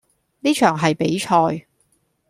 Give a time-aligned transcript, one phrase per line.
[0.39, 1.67] 呢場係比賽